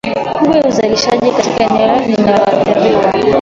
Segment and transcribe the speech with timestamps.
[0.35, 3.03] kubwa ya uzalishaji katika eneo lililoathiriwa